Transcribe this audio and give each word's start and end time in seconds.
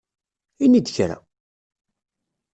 Ini-d 0.63 0.87
kra! 0.95 1.17